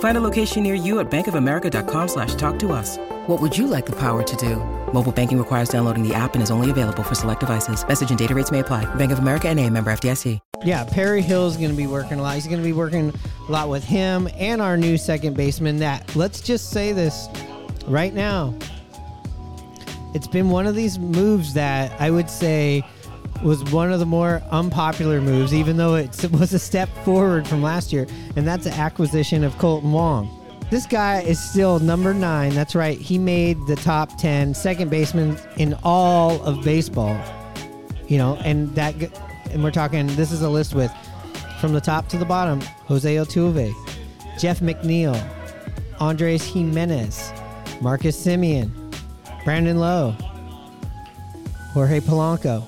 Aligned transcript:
Find 0.00 0.16
a 0.16 0.20
location 0.20 0.64
near 0.64 0.74
you 0.74 0.98
at 0.98 1.08
bankofamerica.com 1.10 2.08
slash 2.08 2.34
talk 2.34 2.58
to 2.58 2.72
us. 2.72 2.98
What 3.28 3.40
would 3.40 3.56
you 3.56 3.68
like 3.68 3.86
the 3.86 3.94
power 3.96 4.24
to 4.24 4.36
do? 4.36 4.56
Mobile 4.92 5.12
banking 5.12 5.38
requires 5.38 5.68
downloading 5.68 6.02
the 6.02 6.14
app 6.14 6.34
and 6.34 6.42
is 6.42 6.50
only 6.50 6.70
available 6.70 7.04
for 7.04 7.14
select 7.14 7.40
devices. 7.40 7.86
Message 7.86 8.10
and 8.10 8.18
data 8.18 8.34
rates 8.34 8.50
may 8.50 8.60
apply. 8.60 8.92
Bank 8.96 9.12
of 9.12 9.20
America 9.20 9.48
and 9.48 9.60
a 9.60 9.70
member 9.70 9.92
FDIC. 9.92 10.40
Yeah, 10.64 10.82
Perry 10.84 11.22
Hill's 11.22 11.56
going 11.56 11.70
to 11.70 11.76
be 11.76 11.86
working 11.86 12.18
a 12.18 12.22
lot. 12.22 12.34
He's 12.34 12.46
going 12.46 12.58
to 12.58 12.64
be 12.64 12.72
working 12.72 13.12
a 13.48 13.52
lot 13.52 13.68
with 13.68 13.84
him 13.84 14.28
and 14.34 14.60
our 14.60 14.76
new 14.76 14.96
second 14.96 15.36
baseman. 15.36 15.76
That 15.78 16.16
let's 16.16 16.40
just 16.40 16.70
say 16.70 16.92
this 16.92 17.28
right 17.86 18.12
now. 18.12 18.54
It's 20.14 20.26
been 20.26 20.48
one 20.48 20.66
of 20.66 20.74
these 20.74 20.98
moves 20.98 21.54
that 21.54 21.92
I 22.00 22.10
would 22.10 22.30
say 22.30 22.82
was 23.42 23.62
one 23.72 23.92
of 23.92 23.98
the 23.98 24.06
more 24.06 24.42
unpopular 24.50 25.20
moves, 25.20 25.54
even 25.54 25.76
though 25.76 25.94
it 25.94 26.30
was 26.32 26.52
a 26.52 26.58
step 26.58 26.88
forward 27.04 27.46
from 27.46 27.62
last 27.62 27.92
year, 27.92 28.06
and 28.36 28.46
that's 28.46 28.64
the 28.64 28.72
acquisition 28.72 29.44
of 29.44 29.54
Kolten 29.54 29.92
Wong. 29.92 30.34
This 30.70 30.84
guy 30.84 31.22
is 31.22 31.42
still 31.42 31.78
number 31.78 32.12
nine. 32.12 32.54
That's 32.54 32.74
right. 32.74 32.98
He 32.98 33.16
made 33.16 33.56
the 33.66 33.76
top 33.76 34.18
10 34.18 34.52
second 34.52 34.90
baseman 34.90 35.38
in 35.56 35.74
all 35.82 36.42
of 36.42 36.62
baseball. 36.62 37.18
You 38.06 38.18
know, 38.18 38.36
and 38.44 38.74
that, 38.74 38.94
and 39.50 39.64
we're 39.64 39.70
talking, 39.70 40.06
this 40.08 40.30
is 40.30 40.42
a 40.42 40.48
list 40.48 40.74
with 40.74 40.92
from 41.60 41.72
the 41.72 41.80
top 41.80 42.08
to 42.08 42.18
the 42.18 42.24
bottom 42.24 42.60
Jose 42.86 43.14
Altuve, 43.16 43.72
Jeff 44.38 44.60
McNeil, 44.60 45.16
Andres 46.00 46.44
Gimenez, 46.44 47.32
Marcus 47.80 48.22
Semien, 48.22 48.70
Brandon 49.44 49.78
Lowe, 49.78 50.14
Jorge 51.72 52.00
Polanco, 52.00 52.64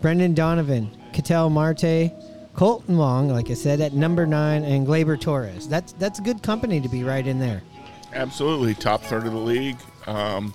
Brendan 0.00 0.34
Donovan, 0.34 0.90
Ketel 1.12 1.50
Marte, 1.50 2.12
Kolten 2.54 2.96
Wong, 2.96 3.28
like 3.28 3.50
I 3.50 3.54
said, 3.54 3.80
at 3.80 3.92
number 3.92 4.26
nine, 4.26 4.64
and 4.64 4.86
Gleyber 4.86 5.20
Torres. 5.20 5.68
That's 5.68 5.92
that's 5.92 6.20
good 6.20 6.42
company 6.42 6.80
to 6.80 6.88
be 6.88 7.04
right 7.04 7.26
in 7.26 7.38
there. 7.38 7.62
Absolutely, 8.12 8.74
top 8.74 9.02
third 9.02 9.26
of 9.26 9.32
the 9.32 9.38
league. 9.38 9.78
Um, 10.06 10.54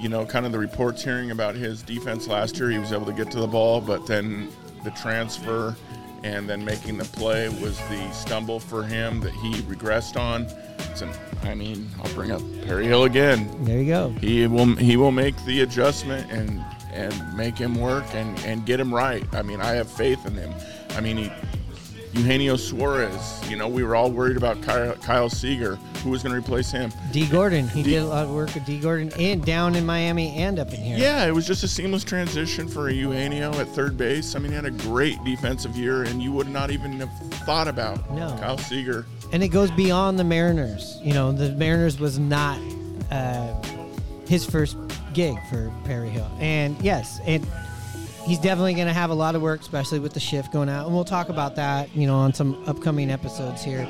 you 0.00 0.08
know, 0.08 0.26
kind 0.26 0.46
of 0.46 0.52
the 0.52 0.58
reports 0.58 1.04
hearing 1.04 1.30
about 1.30 1.54
his 1.54 1.82
defense 1.82 2.26
last 2.26 2.58
year, 2.58 2.70
he 2.70 2.78
was 2.78 2.92
able 2.92 3.06
to 3.06 3.12
get 3.12 3.30
to 3.32 3.40
the 3.40 3.46
ball, 3.46 3.80
but 3.80 4.06
then 4.06 4.48
the 4.82 4.90
transfer 4.90 5.76
and 6.24 6.48
then 6.48 6.64
making 6.64 6.98
the 6.98 7.04
play 7.04 7.48
was 7.48 7.78
the 7.88 8.10
stumble 8.10 8.60
for 8.60 8.82
him 8.82 9.20
that 9.20 9.32
he 9.32 9.54
regressed 9.62 10.16
on. 10.16 10.48
So, 10.96 11.10
I 11.42 11.54
mean, 11.54 11.88
I'll 12.02 12.12
bring 12.14 12.30
up 12.30 12.42
Perry 12.64 12.86
Hill 12.86 13.04
again. 13.04 13.48
There 13.64 13.78
you 13.78 13.86
go. 13.86 14.08
He 14.20 14.46
will 14.46 14.74
he 14.76 14.96
will 14.96 15.12
make 15.12 15.36
the 15.44 15.62
adjustment 15.62 16.30
and 16.30 16.64
and 16.92 17.36
make 17.36 17.56
him 17.56 17.74
work 17.74 18.04
and, 18.14 18.38
and 18.40 18.64
get 18.66 18.78
him 18.78 18.92
right. 18.92 19.24
I 19.34 19.42
mean, 19.42 19.60
I 19.60 19.72
have 19.72 19.90
faith 19.90 20.24
in 20.26 20.34
him. 20.34 20.52
I 20.90 21.00
mean, 21.00 21.16
he, 21.16 21.32
Eugenio 22.12 22.56
Suarez, 22.56 23.40
you 23.48 23.56
know, 23.56 23.68
we 23.68 23.82
were 23.82 23.96
all 23.96 24.10
worried 24.10 24.36
about 24.36 24.60
Kyle, 24.62 24.94
Kyle 24.96 25.30
Seager. 25.30 25.76
Who 26.02 26.10
was 26.10 26.22
going 26.22 26.34
to 26.34 26.38
replace 26.38 26.70
him? 26.70 26.92
Dee 27.12 27.26
Gordon. 27.26 27.68
He 27.68 27.82
D- 27.82 27.92
did 27.92 28.02
a 28.02 28.06
lot 28.06 28.24
of 28.24 28.34
work 28.34 28.52
with 28.54 28.66
Dee 28.66 28.80
Gordon 28.80 29.12
and 29.18 29.42
down 29.44 29.76
in 29.76 29.86
Miami 29.86 30.36
and 30.36 30.58
up 30.58 30.74
in 30.74 30.80
here. 30.80 30.98
Yeah, 30.98 31.24
it 31.26 31.30
was 31.30 31.46
just 31.46 31.62
a 31.62 31.68
seamless 31.68 32.04
transition 32.04 32.68
for 32.68 32.90
Eugenio 32.90 33.52
at 33.54 33.68
third 33.68 33.96
base. 33.96 34.34
I 34.34 34.40
mean, 34.40 34.50
he 34.50 34.56
had 34.56 34.66
a 34.66 34.70
great 34.72 35.22
defensive 35.24 35.76
year, 35.76 36.02
and 36.02 36.22
you 36.22 36.32
would 36.32 36.48
not 36.48 36.70
even 36.70 36.92
have 37.00 37.16
thought 37.46 37.68
about 37.68 38.10
no. 38.10 38.36
Kyle 38.40 38.58
Seager. 38.58 39.06
And 39.32 39.42
it 39.42 39.48
goes 39.48 39.70
beyond 39.70 40.18
the 40.18 40.24
Mariners. 40.24 40.98
You 41.02 41.14
know, 41.14 41.32
the 41.32 41.52
Mariners 41.52 41.98
was 41.98 42.18
not 42.18 42.58
uh, 43.10 43.54
his 44.26 44.44
first 44.44 44.76
gig 45.14 45.36
for 45.48 45.72
Perry 45.84 46.10
Hill. 46.10 46.30
And 46.38 46.80
yes, 46.80 47.20
and 47.26 47.46
he's 48.24 48.38
definitely 48.38 48.74
going 48.74 48.86
to 48.86 48.92
have 48.92 49.10
a 49.10 49.14
lot 49.14 49.34
of 49.34 49.42
work, 49.42 49.60
especially 49.60 49.98
with 49.98 50.14
the 50.14 50.20
shift 50.20 50.52
going 50.52 50.68
out. 50.68 50.86
And 50.86 50.94
we'll 50.94 51.04
talk 51.04 51.28
about 51.28 51.56
that, 51.56 51.94
you 51.94 52.06
know, 52.06 52.16
on 52.16 52.32
some 52.32 52.62
upcoming 52.66 53.10
episodes 53.10 53.62
here. 53.62 53.86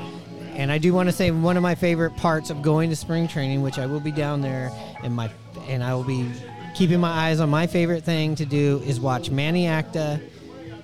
And 0.55 0.71
I 0.71 0.77
do 0.77 0.93
want 0.93 1.09
to 1.09 1.13
say 1.13 1.31
one 1.31 1.57
of 1.57 1.63
my 1.63 1.75
favorite 1.75 2.15
parts 2.15 2.49
of 2.49 2.61
going 2.61 2.89
to 2.89 2.95
spring 2.95 3.27
training, 3.27 3.61
which 3.61 3.79
I 3.79 3.85
will 3.85 3.99
be 3.99 4.11
down 4.11 4.41
there, 4.41 4.71
and 5.01 5.15
my 5.15 5.31
and 5.67 5.83
I 5.83 5.95
will 5.95 6.03
be 6.03 6.29
keeping 6.75 6.99
my 6.99 7.09
eyes 7.09 7.39
on 7.39 7.49
my 7.49 7.67
favorite 7.67 8.03
thing 8.03 8.35
to 8.35 8.45
do 8.45 8.81
is 8.85 8.99
watch 8.99 9.29
Manny 9.29 9.67
Acta 9.67 10.19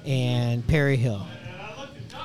and 0.05 0.65
Perry 0.67 0.95
Hill. 0.95 1.25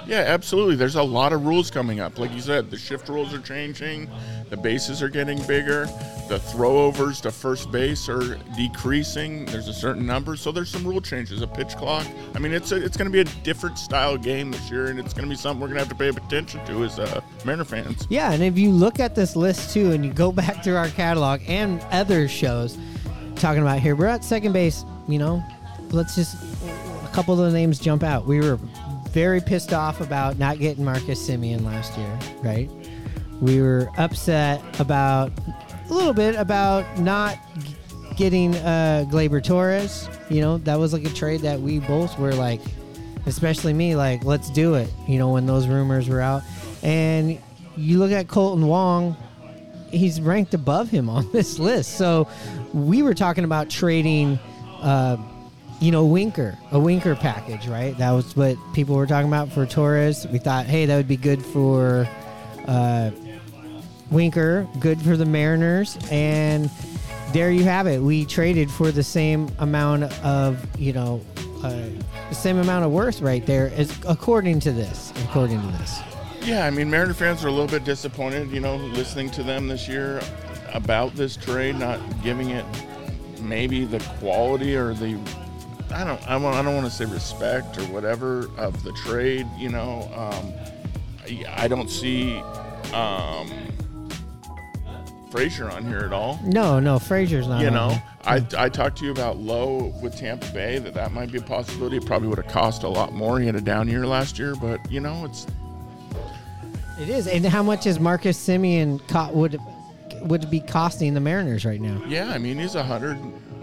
Yeah, 0.06 0.20
absolutely. 0.26 0.76
There's 0.76 0.96
a 0.96 1.02
lot 1.02 1.32
of 1.32 1.46
rules 1.46 1.70
coming 1.70 2.00
up. 2.00 2.18
Like 2.18 2.32
you 2.32 2.40
said, 2.40 2.70
the 2.70 2.76
shift 2.76 3.08
rules 3.08 3.32
are 3.32 3.40
changing, 3.40 4.10
the 4.50 4.56
bases 4.56 5.02
are 5.02 5.08
getting 5.08 5.38
bigger, 5.46 5.86
the 6.28 6.38
throwovers 6.38 7.20
to 7.22 7.30
first 7.30 7.70
base 7.70 8.08
are 8.08 8.36
decreasing. 8.56 9.44
There's 9.46 9.68
a 9.68 9.74
certain 9.74 10.06
number, 10.06 10.36
so 10.36 10.52
there's 10.52 10.70
some 10.70 10.86
rule 10.86 11.00
changes. 11.00 11.42
A 11.42 11.46
pitch 11.46 11.76
clock. 11.76 12.06
I 12.34 12.38
mean, 12.38 12.52
it's 12.52 12.72
a, 12.72 12.82
it's 12.82 12.96
going 12.96 13.10
to 13.10 13.12
be 13.12 13.20
a 13.20 13.42
different 13.42 13.78
style 13.78 14.16
game 14.16 14.50
this 14.50 14.70
year, 14.70 14.86
and 14.86 14.98
it's 14.98 15.12
going 15.12 15.24
to 15.24 15.30
be 15.30 15.36
something 15.36 15.60
we're 15.60 15.68
going 15.68 15.78
to 15.78 15.84
have 15.84 15.88
to 15.88 15.94
pay 15.94 16.08
attention 16.08 16.64
to 16.66 16.84
as 16.84 16.98
uh, 16.98 17.20
Mariner 17.44 17.64
fans. 17.64 18.06
Yeah, 18.08 18.32
and 18.32 18.42
if 18.42 18.58
you 18.58 18.70
look 18.70 19.00
at 19.00 19.14
this 19.14 19.36
list 19.36 19.72
too, 19.72 19.92
and 19.92 20.04
you 20.04 20.12
go 20.12 20.32
back 20.44 20.62
through 20.64 20.76
our 20.76 20.88
catalog 20.88 21.40
and 21.46 21.80
other 21.90 22.28
shows 22.28 22.78
talking 23.36 23.62
about 23.62 23.80
here, 23.80 23.96
we're 23.96 24.06
at 24.06 24.24
second 24.24 24.52
base. 24.52 24.84
You 25.08 25.18
know, 25.18 25.42
let's 25.90 26.14
just 26.14 26.36
a 26.64 27.08
couple 27.12 27.34
of 27.34 27.40
the 27.40 27.56
names 27.56 27.78
jump 27.78 28.02
out. 28.02 28.26
We 28.26 28.40
were 28.40 28.58
very 29.14 29.40
pissed 29.40 29.72
off 29.72 30.00
about 30.00 30.40
not 30.40 30.58
getting 30.58 30.84
Marcus 30.84 31.28
Semien 31.28 31.64
last 31.64 31.96
year, 31.96 32.18
right? 32.42 32.68
We 33.40 33.62
were 33.62 33.88
upset 33.96 34.60
about 34.80 35.30
a 35.88 35.94
little 35.94 36.12
bit 36.12 36.34
about 36.34 36.98
not 36.98 37.38
getting 38.16 38.56
uh, 38.56 39.06
Gleyber 39.08 39.42
Torres. 39.42 40.08
You 40.28 40.40
know, 40.40 40.58
that 40.58 40.80
was 40.80 40.92
like 40.92 41.04
a 41.04 41.10
trade 41.10 41.42
that 41.42 41.60
we 41.60 41.78
both 41.78 42.18
were 42.18 42.34
like, 42.34 42.60
especially 43.26 43.72
me, 43.72 43.94
like, 43.94 44.24
let's 44.24 44.50
do 44.50 44.74
it. 44.74 44.90
You 45.06 45.18
know, 45.18 45.30
when 45.30 45.46
those 45.46 45.68
rumors 45.68 46.08
were 46.08 46.20
out. 46.20 46.42
And 46.82 47.40
you 47.76 47.98
look 48.00 48.10
at 48.10 48.26
Kolten 48.26 48.66
Wong, 48.66 49.16
he's 49.90 50.20
ranked 50.20 50.54
above 50.54 50.90
him 50.90 51.08
on 51.08 51.30
this 51.32 51.60
list. 51.60 51.96
So 51.96 52.26
we 52.72 53.02
were 53.02 53.14
talking 53.14 53.44
about 53.44 53.70
trading. 53.70 54.40
Uh, 54.80 55.18
you 55.84 55.90
know, 55.90 56.06
Winker, 56.06 56.56
a 56.72 56.80
Winker 56.80 57.14
package, 57.14 57.68
right? 57.68 57.96
That 57.98 58.12
was 58.12 58.34
what 58.34 58.56
people 58.72 58.96
were 58.96 59.06
talking 59.06 59.28
about 59.28 59.52
for 59.52 59.66
Torres. 59.66 60.26
We 60.28 60.38
thought, 60.38 60.64
hey, 60.64 60.86
that 60.86 60.96
would 60.96 61.06
be 61.06 61.18
good 61.18 61.44
for 61.44 62.08
uh, 62.66 63.10
Winker, 64.10 64.66
good 64.80 64.98
for 65.02 65.18
the 65.18 65.26
Mariners, 65.26 65.98
and 66.10 66.70
there 67.34 67.50
you 67.50 67.64
have 67.64 67.86
it. 67.86 68.00
We 68.00 68.24
traded 68.24 68.70
for 68.70 68.90
the 68.90 69.02
same 69.02 69.50
amount 69.58 70.04
of, 70.24 70.66
you 70.80 70.94
know, 70.94 71.20
uh, 71.62 71.82
the 72.30 72.34
same 72.34 72.56
amount 72.56 72.86
of 72.86 72.90
worth 72.90 73.20
right 73.20 73.44
there, 73.44 73.70
as 73.76 73.94
according 74.08 74.60
to 74.60 74.72
this. 74.72 75.12
According 75.28 75.60
to 75.60 75.66
this. 75.78 76.00
Yeah, 76.40 76.64
I 76.64 76.70
mean, 76.70 76.90
Mariner 76.90 77.12
fans 77.12 77.44
are 77.44 77.48
a 77.48 77.52
little 77.52 77.66
bit 77.66 77.84
disappointed, 77.84 78.50
you 78.50 78.60
know, 78.60 78.76
listening 78.76 79.28
to 79.32 79.42
them 79.42 79.68
this 79.68 79.86
year 79.86 80.22
about 80.72 81.14
this 81.14 81.36
trade, 81.36 81.76
not 81.76 82.00
giving 82.22 82.48
it 82.50 82.64
maybe 83.38 83.84
the 83.84 84.00
quality 84.18 84.74
or 84.74 84.94
the 84.94 85.18
I 85.94 86.04
don't 86.04 86.28
I, 86.28 86.36
want, 86.36 86.56
I 86.56 86.62
don't 86.62 86.74
want 86.74 86.86
to 86.86 86.92
say 86.92 87.04
respect 87.04 87.78
or 87.78 87.82
whatever 87.84 88.50
of 88.56 88.82
the 88.82 88.92
trade. 88.92 89.46
You 89.56 89.68
know, 89.68 90.10
um, 90.14 90.52
I, 91.24 91.64
I, 91.64 91.68
don't 91.68 91.88
see 91.88 92.36
um, 92.92 93.48
Frazier 95.30 95.70
on 95.70 95.84
here 95.86 96.00
at 96.00 96.12
all. 96.12 96.40
No, 96.44 96.80
no, 96.80 96.98
Frazier's 96.98 97.46
not. 97.46 97.62
You 97.62 97.70
know, 97.70 97.96
I, 98.24 98.44
I 98.58 98.68
talked 98.68 98.98
to 98.98 99.04
you 99.04 99.12
about 99.12 99.36
Lowe 99.36 99.94
with 100.02 100.16
Tampa 100.16 100.50
Bay 100.52 100.78
that 100.78 100.94
that 100.94 101.12
might 101.12 101.30
be 101.30 101.38
a 101.38 101.42
possibility. 101.42 101.98
It 101.98 102.06
probably 102.06 102.28
would 102.28 102.38
have 102.38 102.52
cost 102.52 102.82
a 102.82 102.88
lot 102.88 103.12
more. 103.12 103.38
He 103.38 103.46
had 103.46 103.54
a 103.54 103.60
down 103.60 103.88
year 103.88 104.04
last 104.04 104.38
year, 104.38 104.56
but 104.56 104.90
you 104.90 104.98
know, 105.00 105.24
it's 105.24 105.46
it 106.98 107.08
is. 107.08 107.28
And 107.28 107.46
how 107.46 107.62
much 107.62 107.86
is 107.86 108.00
Marcus 108.00 108.36
Semien 108.36 109.06
caught 109.06 109.32
would 109.34 109.60
would 110.22 110.50
be 110.50 110.58
costing 110.58 111.14
the 111.14 111.20
Mariners 111.20 111.64
right 111.64 111.80
now? 111.80 112.02
Yeah, 112.08 112.30
I 112.30 112.38
mean 112.38 112.58
he's 112.58 112.74
a 112.74 112.82
hundred 112.82 113.18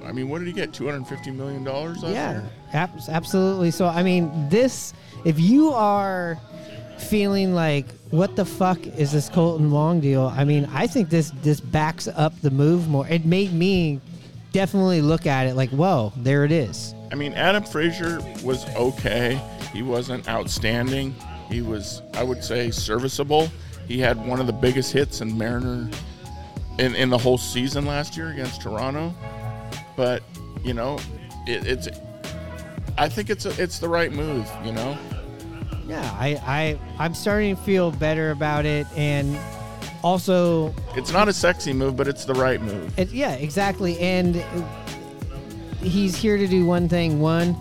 I 0.06 0.12
mean, 0.12 0.30
what 0.30 0.40
did 0.40 0.48
he 0.48 0.54
get? 0.54 0.74
Two 0.74 0.86
hundred 0.86 1.08
fifty 1.08 1.32
million 1.32 1.64
dollars. 1.64 2.04
Yeah, 2.04 2.48
ab- 2.74 3.00
absolutely. 3.08 3.72
So 3.72 3.88
I 3.88 4.04
mean, 4.04 4.50
this 4.50 4.94
if 5.26 5.40
you 5.40 5.72
are 5.72 6.40
feeling 6.98 7.54
like 7.54 7.86
what 8.12 8.36
the 8.36 8.46
fuck 8.46 8.86
is 8.86 9.12
this 9.12 9.30
Kolten 9.30 9.70
Wong 9.70 10.00
deal? 10.00 10.32
I 10.36 10.44
mean, 10.44 10.70
I 10.74 10.88
think 10.88 11.10
this 11.10 11.32
this 11.42 11.60
backs 11.60 12.08
up 12.08 12.40
the 12.42 12.52
move 12.52 12.88
more. 12.88 13.08
It 13.08 13.26
made 13.26 13.54
me 13.54 14.00
definitely 14.52 15.02
look 15.02 15.26
at 15.26 15.48
it 15.48 15.56
like, 15.56 15.70
whoa, 15.70 16.12
there 16.18 16.44
it 16.46 16.52
is. 16.52 16.94
I 17.12 17.16
mean, 17.16 17.34
Adam 17.34 17.64
Frazier 17.64 18.20
was 18.44 18.66
okay. 18.76 19.42
He 19.74 19.82
wasn't 19.82 20.28
outstanding. 20.28 21.16
He 21.50 21.62
was, 21.62 22.02
I 22.14 22.24
would 22.24 22.44
say, 22.44 22.72
serviceable. 22.72 23.50
He 23.88 24.00
had 24.00 24.26
one 24.26 24.40
of 24.40 24.48
the 24.48 24.54
biggest 24.54 24.94
hits 24.94 25.22
in 25.22 25.38
Mariner 25.38 25.90
in, 26.80 26.96
in 26.96 27.10
the 27.10 27.18
whole 27.18 27.38
season 27.38 27.86
last 27.86 28.16
year 28.16 28.32
against 28.32 28.62
Toronto. 28.62 29.14
But 29.96 30.24
you 30.64 30.74
know, 30.74 31.00
it, 31.48 31.66
it's. 31.66 31.88
I 32.98 33.08
think 33.10 33.30
it's 33.30 33.46
a, 33.46 33.62
it's 33.62 33.80
the 33.80 33.90
right 33.90 34.12
move. 34.12 34.50
You 34.64 34.72
know. 34.74 34.98
Yeah, 35.88 36.04
I, 36.20 36.40
I 36.46 36.80
I'm 37.04 37.14
starting 37.14 37.56
to 37.56 37.62
feel 37.64 37.92
better 37.92 38.32
about 38.32 38.66
it, 38.66 38.88
and 38.96 39.38
also, 40.04 40.74
It's 40.96 41.12
not 41.12 41.28
a 41.28 41.34
sexy 41.34 41.74
move, 41.74 41.96
but 41.96 42.08
it's 42.08 42.26
the 42.26 42.34
right 42.34 42.62
move. 42.62 42.98
it, 42.98 43.12
yeah, 43.12 43.34
exactly. 43.34 44.00
And 44.00 44.44
he's 45.82 46.16
here 46.16 46.38
to 46.38 46.48
do 46.48 46.66
one 46.66 46.88
thing. 46.90 47.20
One 47.20 47.56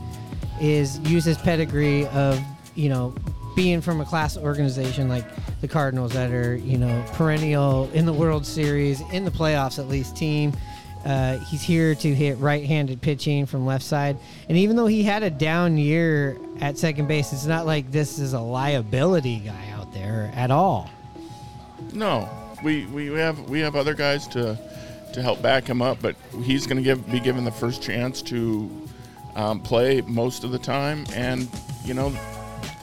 is 0.61 0.99
use 1.01 1.25
his 1.25 1.39
pedigree 1.39 2.07
of 2.09 2.41
you 2.75 2.89
know 2.89 3.15
being 3.57 3.81
from 3.81 4.01
a 4.01 4.05
class 4.05 4.37
organization 4.37 5.09
like 5.09 5.25
the 5.61 5.69
Cardinals 5.69 6.13
that 6.13 6.31
are 6.31 6.57
you 6.57 6.79
know 6.79 7.05
perennial 7.15 7.91
in 7.93 8.07
the 8.07 8.13
World 8.13 8.47
Series, 8.47 9.01
in 9.13 9.25
the 9.25 9.31
playoffs 9.31 9.79
at 9.79 9.89
least 9.89 10.17
team. 10.17 10.53
Uh, 11.05 11.39
he's 11.39 11.63
here 11.63 11.95
to 11.95 12.15
hit 12.15 12.37
right-handed 12.39 13.01
pitching 13.01 13.47
from 13.47 13.65
left 13.65 13.85
side, 13.85 14.19
and 14.49 14.59
even 14.59 14.77
though 14.77 14.87
he 14.87 15.03
had 15.03 15.23
a 15.23 15.31
down 15.31 15.79
year 15.79 16.39
at 16.61 16.77
second 16.77 17.09
base, 17.09 17.33
it's 17.33 17.47
not 17.47 17.65
like 17.65 17.91
this 17.91 18.19
is 18.19 18.35
a 18.35 18.41
liability 18.41 19.39
guy 19.39 19.71
out 19.71 19.93
there 19.95 20.31
at 20.35 20.51
all. 20.51 20.91
No, 21.93 22.29
we, 22.63 22.85
we 22.87 23.07
have 23.19 23.49
we 23.49 23.61
have 23.61 23.77
other 23.77 23.95
guys 23.95 24.29
to 24.29 24.59
to 25.13 25.23
help 25.23 25.43
back 25.43 25.67
him 25.67 25.83
up, 25.83 25.99
but 26.01 26.17
he's 26.43 26.67
going 26.67 26.77
to 26.77 26.83
give 26.83 27.11
be 27.11 27.21
given 27.21 27.45
the 27.45 27.51
first 27.51 27.83
chance 27.83 28.23
to 28.23 28.71
um, 29.35 29.61
play 29.61 30.01
most 30.03 30.45
of 30.45 30.53
the 30.53 30.59
time. 30.59 31.05
And 31.15 31.49
you 31.85 31.95
know, 31.95 32.13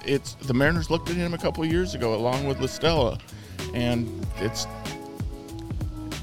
it's 0.05 0.33
the 0.35 0.53
Mariners 0.53 0.89
looked 0.89 1.09
at 1.09 1.15
him 1.15 1.33
a 1.33 1.37
couple 1.37 1.63
years 1.65 1.93
ago 1.93 2.15
along 2.15 2.47
with 2.47 2.59
La 2.59 2.67
Stella, 2.67 3.19
and 3.73 4.25
it's 4.37 4.65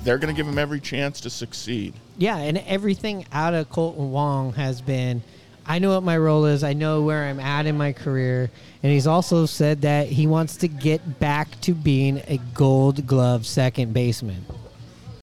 they're 0.04 0.18
going 0.18 0.34
to 0.34 0.36
give 0.36 0.46
him 0.46 0.58
every 0.58 0.80
chance 0.80 1.20
to 1.22 1.30
succeed. 1.30 1.94
Yeah, 2.18 2.36
and 2.36 2.58
everything 2.58 3.26
out 3.32 3.54
of 3.54 3.70
Kolten 3.70 4.10
Wong 4.10 4.52
has 4.52 4.80
been 4.80 5.22
I 5.66 5.78
know 5.78 5.94
what 5.94 6.02
my 6.02 6.18
role 6.18 6.44
is, 6.44 6.62
I 6.62 6.74
know 6.74 7.02
where 7.02 7.24
I'm 7.24 7.40
at 7.40 7.64
in 7.64 7.78
my 7.78 7.92
career, 7.92 8.50
and 8.82 8.92
he's 8.92 9.06
also 9.06 9.46
said 9.46 9.80
that 9.82 10.08
he 10.08 10.26
wants 10.26 10.58
to 10.58 10.68
get 10.68 11.18
back 11.18 11.58
to 11.62 11.72
being 11.72 12.18
a 12.28 12.38
gold 12.52 13.06
glove 13.06 13.46
second 13.46 13.94
baseman. 13.94 14.44